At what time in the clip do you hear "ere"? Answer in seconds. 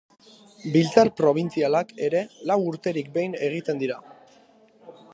2.09-2.23